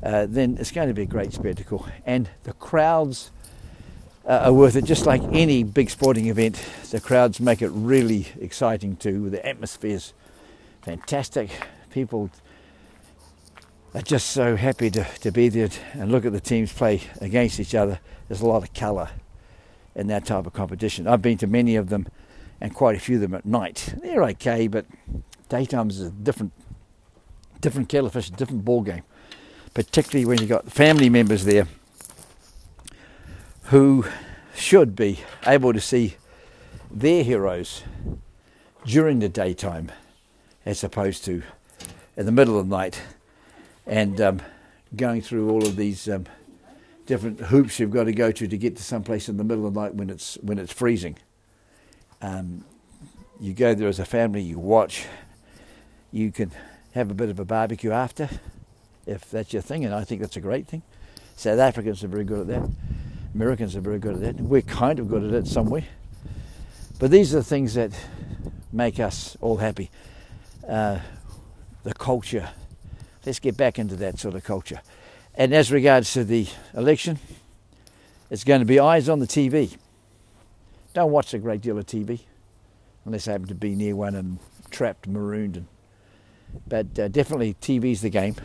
uh, 0.02 0.26
then 0.30 0.58
it's 0.60 0.72
going 0.72 0.88
to 0.88 0.94
be 0.94 1.02
a 1.02 1.08
great 1.08 1.34
spectacle. 1.34 1.86
And 2.06 2.30
the 2.44 2.54
crowds 2.54 3.32
uh, 4.26 4.44
are 4.46 4.54
worth 4.54 4.76
it, 4.76 4.86
just 4.86 5.06
like 5.06 5.22
any 5.32 5.64
big 5.64 5.90
sporting 5.90 6.28
event. 6.28 6.64
The 6.92 7.02
crowds 7.02 7.40
make 7.40 7.62
it 7.62 7.70
really 7.70 8.28
exciting 8.40 8.96
too. 8.96 9.30
The 9.30 9.46
atmosphere's 9.46 10.14
fantastic. 10.82 11.50
People 11.90 12.30
are 13.94 14.02
just 14.02 14.30
so 14.30 14.56
happy 14.56 14.90
to, 14.92 15.04
to 15.22 15.32
be 15.32 15.50
there 15.50 15.70
and 15.94 16.12
look 16.12 16.26
at 16.26 16.34
the 16.34 16.40
teams 16.40 16.72
play 16.74 17.02
against 17.22 17.60
each 17.60 17.76
other. 17.76 18.00
There's 18.28 18.42
a 18.42 18.46
lot 18.46 18.64
of 18.64 18.74
colour 18.74 19.10
in 19.96 20.08
that 20.08 20.26
type 20.26 20.46
of 20.46 20.54
competition. 20.54 21.08
I've 21.08 21.22
been 21.22 21.38
to 21.40 21.48
many 21.48 21.76
of 21.76 21.90
them 21.90 22.08
and 22.60 22.74
quite 22.74 22.96
a 22.96 23.00
few 23.00 23.16
of 23.16 23.22
them 23.22 23.34
at 23.34 23.46
night. 23.46 23.96
They're 24.02 24.24
okay, 24.24 24.68
but 24.68 24.86
daytime 25.50 25.90
is 25.90 26.02
a 26.02 26.10
different 26.10 26.54
different 27.60 27.90
kettle 27.90 28.06
of 28.06 28.14
fish, 28.14 28.30
a 28.30 28.34
different 28.34 28.64
ball 28.64 28.82
game. 28.82 29.04
Particularly 29.74 30.26
when 30.26 30.38
you've 30.40 30.50
got 30.50 30.72
family 30.72 31.10
members 31.10 31.44
there 31.44 31.68
who 33.66 34.06
should 34.56 34.96
be 34.96 35.20
able 35.46 35.74
to 35.74 35.82
see 35.82 36.16
their 36.92 37.24
heroes 37.24 37.84
during 38.86 39.20
the 39.20 39.30
daytime 39.30 39.92
as 40.66 40.84
opposed 40.84 41.26
to 41.26 41.44
in 42.16 42.26
the 42.26 42.32
middle 42.32 42.60
of 42.60 42.70
the 42.70 42.76
night 42.76 43.02
and 43.88 44.20
um, 44.22 44.42
going 44.96 45.22
through 45.22 45.50
all 45.50 45.66
of 45.66 45.76
these 45.76 46.08
um, 46.08 46.26
different 47.06 47.40
hoops 47.40 47.80
you've 47.80 47.92
got 47.92 48.04
to 48.04 48.12
go 48.12 48.32
to 48.32 48.48
to 48.48 48.58
get 48.58 48.76
to 48.76 48.84
some 48.84 49.02
place 49.02 49.30
in 49.30 49.38
the 49.38 49.44
middle 49.44 49.66
of 49.66 49.74
the 49.74 49.80
night 49.80 49.96
when 49.96 50.10
it's 50.10 50.38
when 50.42 50.60
it's 50.60 50.74
freezing. 50.74 51.18
Um, 52.22 52.64
you 53.40 53.54
go 53.54 53.74
there 53.74 53.88
as 53.88 54.00
a 54.00 54.06
family, 54.06 54.42
you 54.42 54.60
watch. 54.60 55.06
You 56.12 56.32
can 56.32 56.52
have 56.94 57.12
a 57.12 57.14
bit 57.14 57.30
of 57.30 57.40
a 57.40 57.46
barbecue 57.46 57.92
after, 57.92 58.30
if 59.06 59.30
that's 59.30 59.54
your 59.54 59.62
thing, 59.62 59.86
and 59.86 59.94
I 59.94 60.04
think 60.04 60.22
that's 60.22 60.38
a 60.38 60.42
great 60.42 60.68
thing. 60.68 60.82
South 61.36 61.60
Africans 61.60 62.04
are 62.04 62.08
very 62.08 62.24
good 62.24 62.42
at 62.42 62.48
that. 62.48 62.70
Americans 63.36 63.76
are 63.76 63.82
very 63.82 64.00
good 64.00 64.16
at 64.16 64.22
that. 64.22 64.36
We're 64.38 64.64
kind 64.64 65.00
of 65.00 65.08
good 65.08 65.24
at 65.24 65.34
it 65.34 65.48
some 65.48 65.70
way. 65.70 65.86
But 67.00 67.12
these 67.12 67.36
are 67.36 67.40
the 67.40 67.44
things 67.44 67.76
that 67.76 67.92
make 68.72 69.00
us 69.00 69.38
all 69.40 69.58
happy. 69.58 69.92
Uh, 70.68 71.00
the 71.84 71.94
culture, 71.94 72.50
let's 73.28 73.40
get 73.40 73.58
back 73.58 73.78
into 73.78 73.98
that 73.98 74.18
sort 74.18 74.36
of 74.36 74.44
culture. 74.46 74.82
And 75.36 75.54
as 75.54 75.70
regards 75.70 76.14
to 76.14 76.24
the 76.24 76.48
election, 76.74 77.20
it's 78.32 78.46
going 78.46 78.62
to 78.62 78.66
be 78.66 78.80
eyes 78.80 79.10
on 79.10 79.20
the 79.20 79.28
TV. 79.28 79.78
Don't 80.94 81.12
watch 81.12 81.34
a 81.34 81.38
great 81.38 81.60
deal 81.60 81.78
of 81.78 81.86
TV 81.86 82.22
unless 83.04 83.28
I 83.28 83.34
happen 83.34 83.48
to 83.48 83.56
be 83.56 83.76
near 83.76 83.98
one 83.98 84.16
and 84.16 84.40
trapped, 84.70 85.08
marooned. 85.08 85.58
And, 85.58 85.68
but 86.68 86.98
uh, 86.98 87.10
definitely 87.10 87.56
TV's 87.56 88.02
the 88.02 88.10
game, 88.10 88.36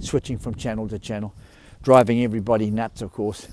switching 0.00 0.38
from 0.38 0.56
channel 0.56 0.88
to 0.88 0.98
channel, 0.98 1.32
driving 1.82 2.22
everybody 2.24 2.70
nuts, 2.70 3.02
of 3.02 3.12
course. 3.12 3.46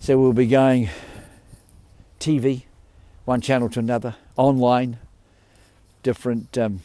So 0.00 0.18
we'll 0.18 0.32
be 0.32 0.48
going 0.48 0.90
TV, 2.18 2.64
one 3.24 3.40
channel 3.40 3.68
to 3.70 3.78
another, 3.78 4.16
online, 4.36 4.98
different 6.02 6.58
um, 6.58 6.80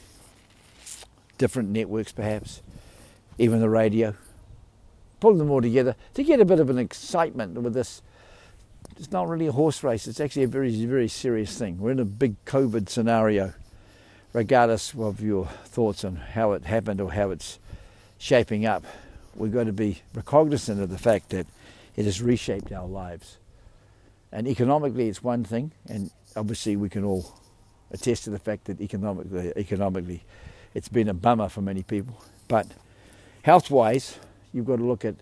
different 1.38 1.70
networks 1.70 2.14
perhaps 2.14 2.62
even 3.38 3.60
the 3.60 3.70
radio. 3.70 4.16
Pull 5.20 5.36
them 5.36 5.50
all 5.50 5.62
together 5.62 5.96
to 6.14 6.24
get 6.24 6.40
a 6.40 6.46
bit 6.46 6.60
of 6.60 6.70
an 6.70 6.78
excitement 6.78 7.54
with 7.54 7.74
this. 7.74 8.02
It's 8.98 9.12
not 9.12 9.28
really 9.28 9.48
a 9.48 9.52
horse 9.52 9.84
race, 9.84 10.08
it's 10.08 10.20
actually 10.20 10.44
a 10.44 10.48
very, 10.48 10.86
very 10.86 11.08
serious 11.08 11.58
thing. 11.58 11.80
We're 11.80 11.92
in 11.92 12.00
a 12.00 12.06
big 12.06 12.44
COVID 12.46 12.88
scenario, 12.88 13.54
regardless 14.34 14.94
of 14.94 15.22
your 15.22 15.48
thoughts 15.66 16.06
on 16.06 16.16
how 16.16 16.54
it 16.54 16.66
happened 16.66 17.02
or 17.02 17.12
how 17.12 17.32
it's 17.32 17.60
shaping 18.18 18.66
up. 18.66 18.86
We've 19.36 19.54
got 19.54 19.66
to 19.66 19.74
be 19.74 20.02
cognizant 20.24 20.82
of 20.82 20.90
the 20.90 20.98
fact 20.98 21.30
that 21.30 21.48
it 21.96 22.06
has 22.06 22.22
reshaped 22.22 22.72
our 22.72 22.88
lives. 22.88 23.38
And 24.32 24.48
economically, 24.48 25.08
it's 25.08 25.24
one 25.24 25.44
thing, 25.44 25.72
and 25.88 26.12
obviously, 26.36 26.76
we 26.76 26.90
can 26.90 27.04
all 27.04 27.40
attest 27.92 28.26
to 28.26 28.30
the 28.30 28.40
fact 28.40 28.66
that 28.66 28.82
economically, 28.82 29.54
economically, 29.56 30.24
it's 30.74 30.90
been 30.90 31.08
a 31.08 31.14
bummer 31.14 31.50
for 31.50 31.62
many 31.62 31.84
people. 31.84 32.22
But 32.48 32.68
Health 33.46 33.70
wise, 33.70 34.18
you've 34.54 34.66
got 34.66 34.78
to 34.78 34.84
look 34.84 35.06
at 35.06 35.18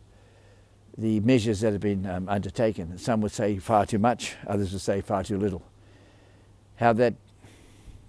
the 0.98 1.20
measures 1.20 1.60
that 1.60 1.74
have 1.74 1.82
been 1.82 2.06
um, 2.06 2.30
undertaken. 2.30 2.98
Some 2.98 3.20
would 3.20 3.34
say 3.34 3.60
far 3.60 3.86
too 3.86 4.00
much, 4.00 4.38
others 4.48 4.72
would 4.72 4.80
say 4.80 5.02
far 5.02 5.26
too 5.26 5.38
little. 5.38 5.62
How 6.78 6.94
that 6.94 7.16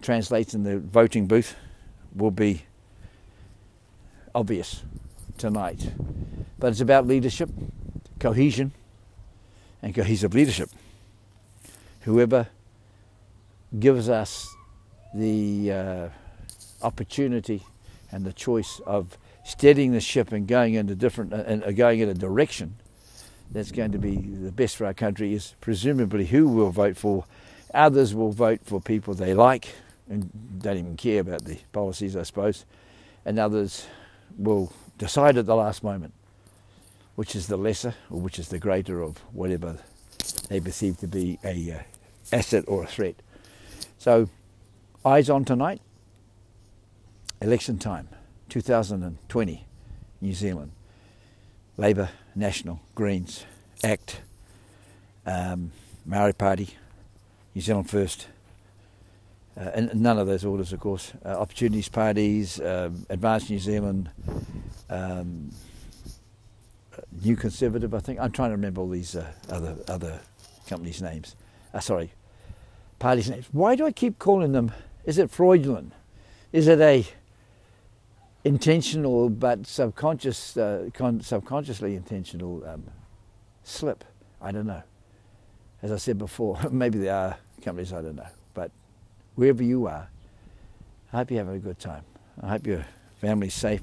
translates 0.02 0.54
in 0.54 0.62
the 0.62 0.78
voting 0.78 1.26
booth 1.26 1.56
will 2.14 2.30
be 2.30 2.62
obvious 4.36 4.84
tonight. 5.36 5.90
But 6.60 6.68
it's 6.68 6.80
about 6.80 7.08
leadership, 7.08 7.50
cohesion, 8.20 8.70
and 9.82 9.92
cohesive 9.96 10.32
leadership. 10.32 10.70
Whoever 12.02 12.46
gives 13.80 14.08
us 14.08 14.46
the 15.12 15.72
uh, 15.72 16.08
opportunity 16.82 17.66
and 18.12 18.24
the 18.24 18.32
choice 18.32 18.80
of 18.86 19.18
steadying 19.44 19.92
the 19.92 20.00
ship 20.00 20.32
and 20.32 20.48
going 20.48 20.74
in 20.74 20.88
a 20.88 20.94
different 20.94 21.32
uh, 21.32 21.44
and 21.46 21.62
uh, 21.62 21.70
going 21.72 22.00
in 22.00 22.08
a 22.08 22.14
direction 22.14 22.76
that's 23.50 23.70
going 23.70 23.92
to 23.92 23.98
be 23.98 24.16
the 24.16 24.50
best 24.50 24.76
for 24.76 24.86
our 24.86 24.94
country 24.94 25.34
is 25.34 25.54
presumably 25.60 26.26
who 26.26 26.48
will 26.48 26.70
vote 26.70 26.96
for. 26.96 27.24
Others 27.72 28.14
will 28.14 28.32
vote 28.32 28.60
for 28.64 28.80
people 28.80 29.14
they 29.14 29.34
like 29.34 29.74
and 30.08 30.30
don't 30.60 30.78
even 30.78 30.96
care 30.96 31.20
about 31.20 31.44
the 31.44 31.58
policies, 31.72 32.16
I 32.16 32.22
suppose. 32.22 32.64
And 33.24 33.38
others 33.38 33.86
will 34.36 34.72
decide 34.98 35.36
at 35.36 35.46
the 35.46 35.56
last 35.56 35.82
moment 35.82 36.14
which 37.14 37.36
is 37.36 37.46
the 37.46 37.56
lesser 37.56 37.94
or 38.10 38.20
which 38.20 38.38
is 38.38 38.48
the 38.48 38.58
greater 38.58 39.02
of 39.02 39.18
whatever 39.32 39.78
they 40.48 40.60
perceive 40.60 40.98
to 40.98 41.06
be 41.06 41.38
a 41.44 41.72
uh, 41.72 41.82
asset 42.32 42.64
or 42.66 42.84
a 42.84 42.86
threat. 42.86 43.16
So, 43.98 44.28
eyes 45.04 45.30
on 45.30 45.44
tonight. 45.44 45.80
Election 47.40 47.78
time, 47.78 48.08
2020, 48.48 49.66
New 50.20 50.34
Zealand. 50.34 50.72
Labour, 51.76 52.10
National, 52.36 52.80
Greens, 52.94 53.44
ACT, 53.82 54.20
um, 55.26 55.72
Maori 56.06 56.32
Party, 56.32 56.70
New 57.54 57.62
Zealand 57.62 57.90
First, 57.90 58.28
uh, 59.56 59.70
and 59.74 59.94
none 60.00 60.18
of 60.18 60.26
those 60.26 60.44
orders, 60.44 60.72
of 60.72 60.80
course. 60.80 61.12
Uh, 61.24 61.30
opportunities 61.30 61.88
parties, 61.88 62.60
um, 62.60 63.06
Advanced 63.10 63.50
New 63.50 63.58
Zealand, 63.58 64.10
um, 64.88 65.50
New 67.22 67.34
Conservative, 67.36 67.92
I 67.92 67.98
think. 67.98 68.20
I'm 68.20 68.30
trying 68.30 68.50
to 68.50 68.56
remember 68.56 68.80
all 68.80 68.88
these 68.88 69.16
uh, 69.16 69.26
other 69.48 69.76
other 69.88 70.20
companies' 70.68 71.02
names. 71.02 71.34
Uh, 71.72 71.80
sorry, 71.80 72.12
parties' 73.00 73.30
names. 73.30 73.46
Why 73.50 73.74
do 73.74 73.84
I 73.84 73.90
keep 73.90 74.18
calling 74.20 74.52
them? 74.52 74.72
Is 75.04 75.18
it 75.18 75.30
fraudulent? 75.30 75.92
Is 76.52 76.68
it 76.68 76.80
a 76.80 77.04
intentional 78.44 79.28
but 79.28 79.66
subconscious, 79.66 80.56
uh, 80.56 80.90
con- 80.92 81.20
subconsciously 81.20 81.96
intentional 81.96 82.62
um, 82.66 82.84
slip? 83.62 84.04
I 84.40 84.52
don't 84.52 84.66
know. 84.66 84.82
As 85.82 85.90
I 85.90 85.96
said 85.96 86.18
before, 86.18 86.58
maybe 86.70 86.98
there 86.98 87.14
are 87.14 87.36
companies 87.62 87.92
I 87.92 88.02
don't 88.02 88.16
know. 88.16 88.28
But 88.52 88.70
wherever 89.34 89.62
you 89.62 89.86
are, 89.86 90.08
I 91.12 91.16
hope 91.16 91.30
you're 91.30 91.38
having 91.38 91.56
a 91.56 91.60
good 91.60 91.78
time. 91.78 92.04
I 92.42 92.48
hope 92.48 92.66
your 92.66 92.84
family's 93.20 93.54
safe 93.54 93.82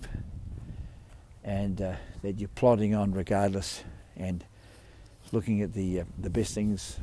and 1.43 1.81
uh, 1.81 1.93
that 2.21 2.39
you're 2.39 2.49
plodding 2.49 2.93
on 2.93 3.11
regardless 3.13 3.83
and 4.15 4.43
looking 5.31 5.61
at 5.61 5.73
the 5.73 6.01
uh, 6.01 6.03
the 6.19 6.29
best 6.29 6.53
things 6.53 6.99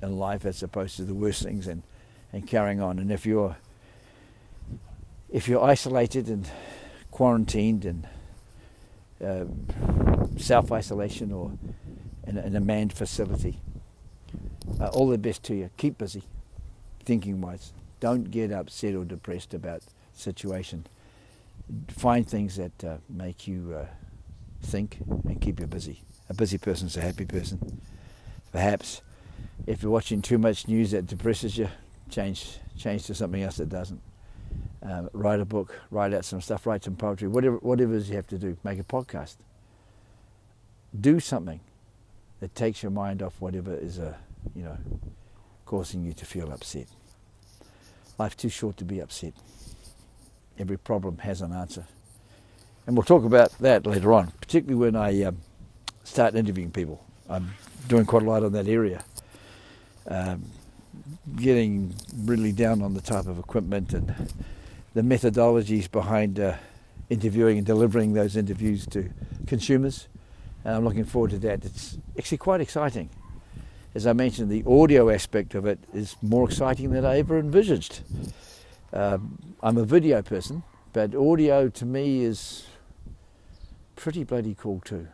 in 0.00 0.18
life 0.18 0.44
as 0.44 0.62
opposed 0.62 0.96
to 0.96 1.04
the 1.04 1.14
worst 1.14 1.42
things 1.42 1.66
and, 1.66 1.82
and 2.32 2.46
carrying 2.46 2.80
on. 2.80 2.98
And 2.98 3.10
if 3.10 3.26
you're 3.26 3.56
if 5.34 5.48
you're 5.48 5.62
isolated 5.62 6.28
and 6.28 6.48
quarantined 7.10 7.84
and 7.84 8.06
uh, 9.22 9.44
self 10.38 10.72
isolation 10.72 11.32
or 11.32 11.52
in 12.26 12.38
a, 12.38 12.42
in 12.42 12.56
a, 12.56 12.60
manned 12.60 12.92
facility, 12.92 13.58
uh, 14.80 14.86
all 14.86 15.08
the 15.08 15.18
best 15.18 15.42
to 15.42 15.54
you. 15.54 15.68
Keep 15.76 15.98
busy, 15.98 16.22
thinking 17.04 17.42
wise. 17.42 17.72
Don't 18.00 18.30
get 18.30 18.52
upset 18.52 18.94
or 18.94 19.04
depressed 19.04 19.52
about 19.52 19.82
situation 20.14 20.86
find 21.88 22.28
things 22.28 22.56
that 22.56 22.84
uh, 22.84 22.96
make 23.08 23.46
you 23.46 23.74
uh, 23.78 23.86
think 24.62 24.98
and 25.24 25.40
keep 25.40 25.60
you 25.60 25.66
busy. 25.66 26.00
A 26.28 26.34
busy 26.34 26.58
person 26.58 26.86
is 26.86 26.96
a 26.96 27.00
happy 27.00 27.24
person. 27.24 27.80
Perhaps 28.52 29.02
if 29.66 29.82
you're 29.82 29.92
watching 29.92 30.22
too 30.22 30.38
much 30.38 30.68
news 30.68 30.90
that 30.92 31.06
depresses 31.06 31.58
you, 31.58 31.68
change 32.10 32.58
change 32.78 33.06
to 33.06 33.14
something 33.14 33.42
else 33.42 33.56
that 33.56 33.68
doesn't. 33.68 34.00
Um, 34.84 35.08
write 35.12 35.40
a 35.40 35.46
book, 35.46 35.80
write 35.90 36.12
out 36.12 36.24
some 36.24 36.42
stuff, 36.42 36.66
write 36.66 36.84
some 36.84 36.96
poetry, 36.96 37.26
whatever 37.28 37.56
whatever 37.56 37.96
you 37.96 38.16
have 38.16 38.26
to 38.28 38.38
do. 38.38 38.56
Make 38.64 38.78
a 38.78 38.84
podcast. 38.84 39.36
Do 40.98 41.20
something 41.20 41.60
that 42.40 42.54
takes 42.54 42.82
your 42.82 42.92
mind 42.92 43.22
off 43.22 43.40
whatever 43.40 43.74
is 43.74 43.98
a 43.98 44.08
uh, 44.08 44.14
you 44.54 44.62
know 44.62 44.76
causing 45.64 46.04
you 46.04 46.12
to 46.12 46.26
feel 46.26 46.52
upset. 46.52 46.86
Life's 48.18 48.36
too 48.36 48.50
short 48.50 48.76
to 48.76 48.84
be 48.84 49.00
upset 49.00 49.32
every 50.58 50.78
problem 50.78 51.18
has 51.18 51.40
an 51.40 51.52
answer. 51.52 51.86
And 52.86 52.96
we'll 52.96 53.04
talk 53.04 53.24
about 53.24 53.50
that 53.58 53.86
later 53.86 54.12
on, 54.12 54.32
particularly 54.40 54.78
when 54.78 54.96
I 54.96 55.22
um, 55.22 55.38
start 56.04 56.34
interviewing 56.34 56.70
people. 56.70 57.04
I'm 57.28 57.54
doing 57.88 58.04
quite 58.04 58.22
a 58.22 58.26
lot 58.26 58.42
on 58.44 58.52
that 58.52 58.68
area. 58.68 59.02
Um, 60.06 60.44
getting 61.36 61.94
really 62.14 62.52
down 62.52 62.82
on 62.82 62.94
the 62.94 63.00
type 63.00 63.26
of 63.26 63.38
equipment 63.38 63.94
and 63.94 64.14
the 64.94 65.02
methodologies 65.02 65.90
behind 65.90 66.38
uh, 66.40 66.56
interviewing 67.10 67.58
and 67.58 67.66
delivering 67.66 68.14
those 68.14 68.36
interviews 68.36 68.86
to 68.86 69.10
consumers. 69.46 70.08
And 70.64 70.76
I'm 70.76 70.84
looking 70.84 71.04
forward 71.04 71.32
to 71.32 71.38
that. 71.40 71.64
It's 71.64 71.98
actually 72.16 72.38
quite 72.38 72.60
exciting. 72.60 73.10
As 73.94 74.06
I 74.06 74.12
mentioned, 74.12 74.50
the 74.50 74.64
audio 74.66 75.10
aspect 75.10 75.54
of 75.54 75.66
it 75.66 75.78
is 75.92 76.16
more 76.22 76.48
exciting 76.48 76.90
than 76.90 77.04
I 77.04 77.18
ever 77.18 77.38
envisaged. 77.38 78.00
Um, 78.92 79.38
I'm 79.62 79.76
a 79.76 79.84
video 79.84 80.22
person, 80.22 80.62
but 80.92 81.14
audio 81.14 81.68
to 81.68 81.84
me 81.84 82.22
is 82.22 82.66
pretty 83.96 84.24
bloody 84.24 84.54
cool 84.54 84.80
too. 84.84 85.08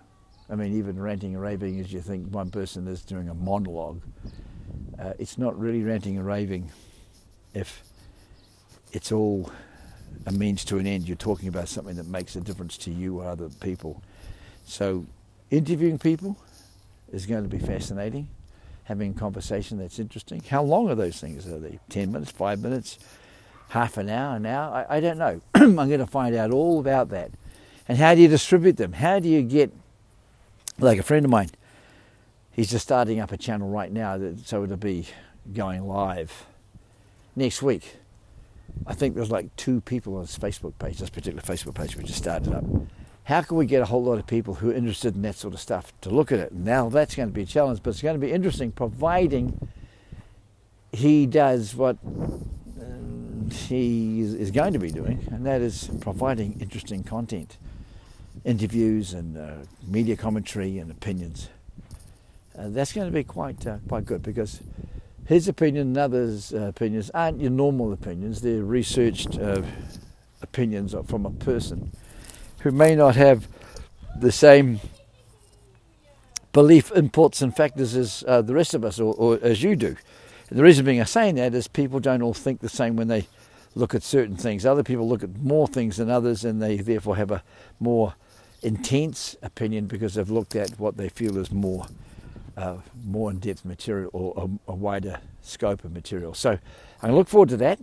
I 0.49 0.57
mean, 0.57 0.77
even 0.77 1.01
ranting 1.01 1.35
and 1.35 1.43
raving 1.43 1.81
as 1.81 1.93
you 1.93 2.01
think 2.01 2.33
one 2.33 2.51
person 2.51 2.87
is 2.89 3.03
doing 3.03 3.29
a 3.29 3.35
monologue. 3.35 4.03
Uh, 4.99 5.15
it's 5.19 5.39
not 5.39 5.59
really 5.59 5.83
ranting 5.83 6.17
and 6.17 6.27
raving 6.27 6.71
if 7.55 7.83
it's 8.93 9.13
all 9.13 9.51
a 10.27 10.33
means 10.33 10.65
to 10.67 10.79
an 10.79 10.87
end. 10.87 11.09
You're 11.09 11.17
talking 11.17 11.49
about 11.49 11.69
something 11.69 11.97
that 11.97 12.07
makes 12.07 12.37
a 12.37 12.41
difference 12.41 12.77
to 12.79 12.91
you 12.91 13.21
or 13.21 13.27
other 13.27 13.49
people. 13.61 14.03
So, 14.67 15.07
interviewing 15.51 15.99
people 15.99 16.37
is 17.13 17.27
going 17.27 17.43
to 17.43 17.49
be 17.49 17.59
fascinating. 17.59 18.29
Having 18.85 19.13
a 19.13 19.15
conversation 19.15 19.79
that's 19.79 19.99
interesting. 19.99 20.43
How 20.49 20.63
long 20.63 20.91
are 20.91 20.95
those 20.95 21.21
things? 21.21 21.47
Are 21.47 21.59
they 21.59 21.79
10 21.89 22.13
minutes, 22.13 22.31
5 22.33 22.61
minutes? 22.61 22.99
half 23.71 23.97
an 23.97 24.11
hour, 24.11 24.37
an 24.37 24.47
hour. 24.47 24.87
I, 24.89 24.97
I 24.97 25.01
don't 25.01 25.19
know. 25.19 25.41
I'm 25.55 25.75
going 25.75 25.99
to 25.99 26.07
find 26.07 26.35
out 26.35 26.51
all 26.51 26.79
about 26.79 27.09
that. 27.11 27.31
And 27.89 27.97
how 27.99 28.15
do 28.15 28.21
you 28.21 28.29
distribute 28.29 28.77
them? 28.77 28.93
How 28.93 29.19
do 29.19 29.29
you 29.29 29.43
get, 29.43 29.73
like 30.79 30.99
a 30.99 31.03
friend 31.03 31.25
of 31.25 31.31
mine, 31.31 31.51
he's 32.53 32.71
just 32.71 32.85
starting 32.85 33.21
up 33.21 33.33
a 33.33 33.37
channel 33.37 33.69
right 33.69 33.91
now, 33.91 34.19
that, 34.19 34.47
so 34.47 34.63
it'll 34.63 34.77
be 34.77 35.07
going 35.53 35.87
live 35.87 36.47
next 37.35 37.63
week. 37.63 37.97
I 38.87 38.95
think 38.95 39.15
there's 39.15 39.31
like 39.31 39.55
two 39.57 39.81
people 39.81 40.17
on 40.17 40.23
this 40.23 40.39
Facebook 40.39 40.75
page, 40.79 40.99
this 40.99 41.11
particular 41.11 41.43
Facebook 41.43 41.75
page 41.75 41.97
we 41.97 42.05
just 42.05 42.19
started 42.19 42.53
up. 42.53 42.65
How 43.25 43.43
can 43.43 43.57
we 43.57 43.67
get 43.67 43.83
a 43.83 43.85
whole 43.85 44.03
lot 44.03 44.19
of 44.19 44.27
people 44.27 44.55
who 44.55 44.71
are 44.71 44.75
interested 44.75 45.15
in 45.15 45.23
that 45.23 45.37
sort 45.37 45.55
of 45.55 45.61
stuff 45.61 45.93
to 46.01 46.11
look 46.11 46.33
at 46.33 46.39
it? 46.39 46.53
Now 46.53 46.89
that's 46.89 47.15
going 47.15 47.29
to 47.29 47.35
be 47.35 47.43
a 47.43 47.47
challenge, 47.47 47.81
but 47.83 47.91
it's 47.91 48.03
going 48.03 48.19
to 48.19 48.27
be 48.27 48.33
interesting 48.33 48.73
providing 48.73 49.69
he 50.93 51.27
does 51.27 51.75
what 51.75 51.97
he 53.53 54.21
is 54.21 54.51
going 54.51 54.73
to 54.73 54.79
be 54.79 54.91
doing, 54.91 55.27
and 55.31 55.45
that 55.47 55.61
is 55.61 55.91
providing 56.01 56.59
interesting 56.61 57.03
content, 57.03 57.59
interviews 58.45 59.13
and 59.13 59.37
uh, 59.37 59.53
media 59.87 60.17
commentary 60.17 60.79
and 60.79 60.91
opinions. 60.91 61.49
Uh, 62.59 62.69
that's 62.69 62.93
going 62.93 63.07
to 63.07 63.13
be 63.13 63.25
quite 63.25 63.67
uh, 63.67 63.79
quite 63.89 64.05
good 64.05 64.23
because 64.23 64.61
his 65.31 65.47
opinion 65.47 65.87
and 65.87 65.97
others' 65.97 66.53
uh, 66.53 66.63
opinions 66.63 67.09
aren't 67.15 67.41
your 67.41 67.53
normal 67.53 67.93
opinions. 67.93 68.41
They're 68.41 68.65
researched 68.65 69.39
uh, 69.39 69.63
opinions 70.43 70.93
from 71.07 71.25
a 71.25 71.31
person 71.31 71.93
who 72.63 72.73
may 72.73 72.97
not 72.97 73.15
have 73.15 73.47
the 74.19 74.33
same 74.33 74.81
belief 76.53 76.91
inputs 76.95 77.43
and 77.43 77.55
factors 77.55 77.95
as 77.95 78.25
uh, 78.27 78.43
the 78.43 78.55
rest 78.55 78.75
of 78.75 78.85
us 78.85 78.99
or, 78.99 79.15
or 79.15 79.39
as 79.41 79.63
you 79.63 79.77
do. 79.77 79.95
And 80.49 80.59
the 80.59 80.65
reason 80.65 80.85
being 80.85 80.99
I'm 80.99 81.07
saying 81.07 81.37
that 81.37 81.55
is 81.55 81.69
people 81.69 82.01
don't 82.01 82.23
all 82.23 82.35
think 82.35 82.59
the 82.59 82.69
same 82.69 82.97
when 82.97 83.07
they 83.07 83.29
look 83.77 83.95
at 83.95 84.03
certain 84.03 84.35
things. 84.35 84.67
Other 84.67 84.83
people 84.83 85.09
look 85.09 85.23
at 85.23 85.37
more 85.37 85.69
things 85.69 85.99
than 85.99 86.11
others, 86.11 86.45
and 86.45 86.61
they 86.61 86.79
therefore 86.79 87.15
have 87.15 87.31
a 87.31 87.45
more 87.79 88.15
intense 88.63 89.37
opinion 89.43 89.87
because 89.87 90.15
they've 90.15 90.29
looked 90.29 90.57
at 90.57 90.71
what 90.81 90.97
they 90.97 91.09
feel 91.09 91.39
is 91.39 91.53
more 91.53 91.87
uh, 92.61 92.77
more 93.07 93.31
in-depth 93.31 93.65
material 93.65 94.11
or 94.13 94.35
a, 94.37 94.73
a, 94.73 94.75
wider 94.75 95.19
scope 95.41 95.83
of 95.83 95.93
material. 95.93 96.35
So 96.35 96.59
I'm 97.03 97.15
look 97.15 97.29
forward 97.29 97.49
to 97.51 97.57
that, 97.59 97.79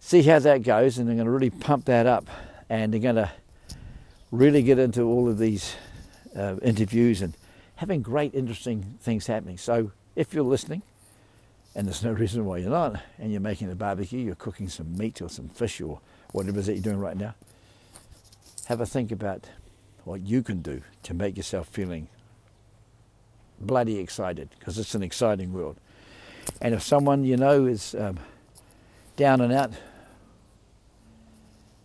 see 0.00 0.22
how 0.22 0.38
that 0.40 0.62
goes, 0.62 0.98
and 0.98 1.08
I'm 1.08 1.16
going 1.16 1.24
to 1.24 1.30
really 1.30 1.50
pump 1.50 1.86
that 1.86 2.06
up, 2.06 2.28
and 2.68 2.94
I'm 2.94 3.00
going 3.00 3.16
to 3.16 3.32
really 4.30 4.62
get 4.62 4.78
into 4.78 5.02
all 5.02 5.28
of 5.30 5.38
these 5.38 5.74
uh, 6.36 6.56
interviews 6.62 7.22
and 7.22 7.34
having 7.76 8.02
great, 8.02 8.34
interesting 8.34 8.98
things 9.00 9.26
happening. 9.26 9.56
So 9.56 9.92
if 10.14 10.34
you're 10.34 10.44
listening, 10.44 10.82
and 11.74 11.86
there's 11.86 12.04
no 12.04 12.12
reason 12.22 12.44
why 12.44 12.58
you're 12.58 12.70
not, 12.70 13.00
and 13.18 13.32
you're 13.32 13.40
making 13.40 13.70
a 13.70 13.74
barbecue, 13.74 14.20
you're 14.20 14.34
cooking 14.34 14.68
some 14.68 14.96
meat 14.98 15.22
or 15.22 15.30
some 15.30 15.48
fish 15.48 15.80
or 15.80 16.00
whatever 16.32 16.58
it 16.58 16.60
is 16.60 16.66
that 16.66 16.74
you're 16.74 16.82
doing 16.82 16.98
right 16.98 17.16
now, 17.16 17.34
have 18.66 18.82
a 18.82 18.86
think 18.86 19.10
about 19.10 19.46
what 20.04 20.20
you 20.20 20.42
can 20.42 20.60
do 20.60 20.82
to 21.02 21.14
make 21.14 21.38
yourself 21.38 21.66
feeling 21.68 22.08
bloody 23.62 23.98
excited 23.98 24.50
because 24.58 24.78
it's 24.78 24.94
an 24.94 25.02
exciting 25.02 25.52
world. 25.52 25.76
And 26.60 26.74
if 26.74 26.82
someone 26.82 27.24
you 27.24 27.36
know 27.36 27.66
is 27.66 27.94
um, 27.94 28.18
down 29.16 29.40
and 29.40 29.52
out, 29.52 29.72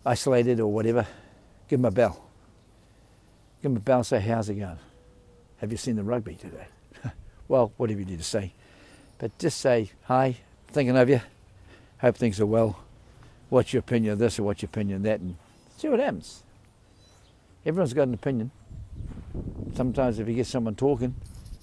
isolated 0.04 0.60
or 0.60 0.72
whatever, 0.72 1.06
give 1.68 1.80
them 1.80 1.86
a 1.86 1.90
bell. 1.90 2.24
Give 3.62 3.70
them 3.70 3.76
a 3.76 3.80
bell 3.80 3.98
and 3.98 4.06
say, 4.06 4.20
How's 4.20 4.48
it 4.48 4.54
going? 4.54 4.78
Have 5.58 5.72
you 5.72 5.78
seen 5.78 5.96
the 5.96 6.04
rugby 6.04 6.34
today? 6.34 6.66
well, 7.48 7.72
whatever 7.76 8.00
you 8.00 8.06
need 8.06 8.18
to 8.18 8.24
say. 8.24 8.52
But 9.18 9.36
just 9.38 9.60
say, 9.60 9.90
Hi, 10.04 10.36
thinking 10.68 10.96
of 10.96 11.08
you. 11.08 11.20
Hope 12.00 12.16
things 12.16 12.40
are 12.40 12.46
well. 12.46 12.78
What's 13.48 13.72
your 13.72 13.80
opinion 13.80 14.12
of 14.12 14.18
this 14.18 14.38
or 14.38 14.44
what's 14.44 14.62
your 14.62 14.68
opinion 14.68 14.98
of 14.98 15.02
that? 15.04 15.20
And 15.20 15.36
see 15.76 15.88
what 15.88 16.00
happens. 16.00 16.42
Everyone's 17.66 17.92
got 17.92 18.08
an 18.08 18.14
opinion. 18.14 18.50
Sometimes 19.74 20.18
if 20.18 20.28
you 20.28 20.34
get 20.34 20.46
someone 20.46 20.74
talking 20.74 21.14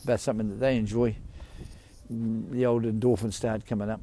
about 0.05 0.19
something 0.19 0.49
that 0.49 0.59
they 0.59 0.77
enjoy, 0.77 1.15
the 2.09 2.65
old 2.65 2.83
endorphins 2.83 3.33
start 3.33 3.65
coming 3.65 3.89
up 3.89 4.01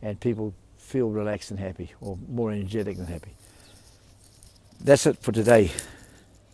and 0.00 0.18
people 0.20 0.54
feel 0.76 1.10
relaxed 1.10 1.50
and 1.50 1.60
happy 1.60 1.92
or 2.00 2.16
more 2.28 2.50
energetic 2.50 2.96
than 2.96 3.06
happy. 3.06 3.32
That's 4.80 5.06
it 5.06 5.18
for 5.18 5.32
today. 5.32 5.70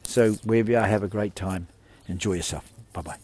So 0.02 0.32
wherever 0.44 0.70
you 0.70 0.78
are, 0.78 0.86
have 0.86 1.02
a 1.02 1.08
great 1.08 1.36
time. 1.36 1.68
Enjoy 2.08 2.34
yourself. 2.34 2.64
Bye 2.92 3.02
bye. 3.02 3.23